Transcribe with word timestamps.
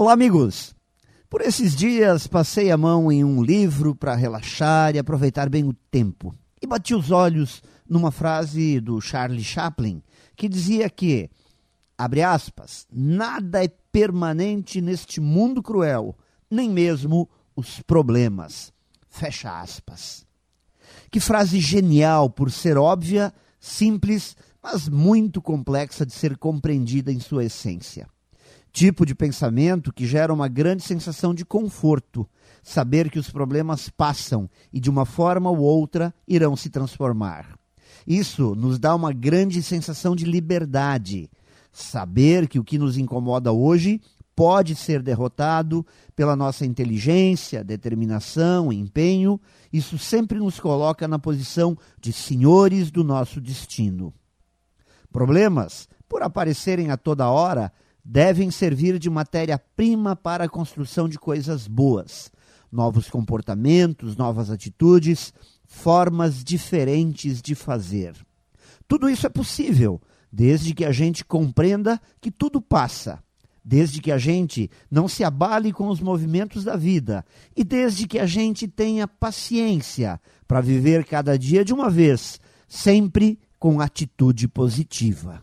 Olá, 0.00 0.14
amigos! 0.14 0.74
Por 1.28 1.42
esses 1.42 1.76
dias 1.76 2.26
passei 2.26 2.70
a 2.70 2.76
mão 2.78 3.12
em 3.12 3.22
um 3.22 3.42
livro 3.42 3.94
para 3.94 4.14
relaxar 4.14 4.96
e 4.96 4.98
aproveitar 4.98 5.50
bem 5.50 5.62
o 5.62 5.74
tempo. 5.74 6.34
E 6.58 6.66
bati 6.66 6.94
os 6.94 7.10
olhos 7.10 7.62
numa 7.86 8.10
frase 8.10 8.80
do 8.80 8.98
Charlie 8.98 9.44
Chaplin 9.44 10.02
que 10.34 10.48
dizia 10.48 10.88
que, 10.88 11.28
abre 11.98 12.22
aspas, 12.22 12.86
nada 12.90 13.62
é 13.62 13.68
permanente 13.68 14.80
neste 14.80 15.20
mundo 15.20 15.62
cruel, 15.62 16.16
nem 16.50 16.70
mesmo 16.70 17.28
os 17.54 17.82
problemas. 17.82 18.72
Fecha 19.06 19.60
aspas. 19.60 20.24
Que 21.10 21.20
frase 21.20 21.60
genial 21.60 22.30
por 22.30 22.50
ser 22.50 22.78
óbvia, 22.78 23.34
simples, 23.60 24.34
mas 24.62 24.88
muito 24.88 25.42
complexa 25.42 26.06
de 26.06 26.14
ser 26.14 26.38
compreendida 26.38 27.12
em 27.12 27.20
sua 27.20 27.44
essência 27.44 28.08
tipo 28.72 29.04
de 29.04 29.14
pensamento 29.14 29.92
que 29.92 30.06
gera 30.06 30.32
uma 30.32 30.48
grande 30.48 30.82
sensação 30.82 31.34
de 31.34 31.44
conforto, 31.44 32.28
saber 32.62 33.10
que 33.10 33.18
os 33.18 33.30
problemas 33.30 33.88
passam 33.88 34.48
e 34.72 34.80
de 34.80 34.90
uma 34.90 35.04
forma 35.04 35.50
ou 35.50 35.58
outra 35.58 36.14
irão 36.26 36.56
se 36.56 36.70
transformar. 36.70 37.58
Isso 38.06 38.54
nos 38.54 38.78
dá 38.78 38.94
uma 38.94 39.12
grande 39.12 39.62
sensação 39.62 40.14
de 40.14 40.24
liberdade, 40.24 41.30
saber 41.72 42.48
que 42.48 42.58
o 42.58 42.64
que 42.64 42.78
nos 42.78 42.96
incomoda 42.96 43.52
hoje 43.52 44.00
pode 44.34 44.74
ser 44.74 45.02
derrotado 45.02 45.84
pela 46.16 46.34
nossa 46.34 46.64
inteligência, 46.64 47.62
determinação, 47.62 48.72
empenho, 48.72 49.38
isso 49.70 49.98
sempre 49.98 50.38
nos 50.38 50.58
coloca 50.58 51.06
na 51.06 51.18
posição 51.18 51.76
de 52.00 52.12
senhores 52.12 52.90
do 52.90 53.04
nosso 53.04 53.40
destino. 53.40 54.14
Problemas, 55.12 55.88
por 56.08 56.22
aparecerem 56.22 56.90
a 56.90 56.96
toda 56.96 57.28
hora, 57.28 57.70
devem 58.04 58.50
servir 58.50 58.98
de 58.98 59.10
matéria-prima 59.10 60.16
para 60.16 60.44
a 60.44 60.48
construção 60.48 61.08
de 61.08 61.18
coisas 61.18 61.66
boas, 61.66 62.30
novos 62.70 63.08
comportamentos, 63.08 64.16
novas 64.16 64.50
atitudes, 64.50 65.32
formas 65.66 66.42
diferentes 66.42 67.40
de 67.40 67.54
fazer. 67.54 68.14
Tudo 68.88 69.08
isso 69.08 69.26
é 69.26 69.30
possível, 69.30 70.00
desde 70.32 70.74
que 70.74 70.84
a 70.84 70.92
gente 70.92 71.24
compreenda 71.24 72.00
que 72.20 72.30
tudo 72.30 72.60
passa, 72.60 73.22
desde 73.64 74.00
que 74.00 74.10
a 74.10 74.18
gente 74.18 74.70
não 74.90 75.06
se 75.06 75.22
abale 75.22 75.72
com 75.72 75.88
os 75.88 76.00
movimentos 76.00 76.64
da 76.64 76.76
vida 76.76 77.24
e 77.56 77.62
desde 77.62 78.06
que 78.06 78.18
a 78.18 78.26
gente 78.26 78.66
tenha 78.66 79.06
paciência 79.06 80.20
para 80.46 80.60
viver 80.60 81.04
cada 81.04 81.38
dia 81.38 81.64
de 81.64 81.72
uma 81.72 81.90
vez, 81.90 82.40
sempre 82.66 83.38
com 83.58 83.80
atitude 83.80 84.48
positiva. 84.48 85.42